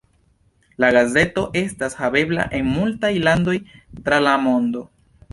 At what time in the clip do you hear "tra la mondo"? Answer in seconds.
4.07-4.83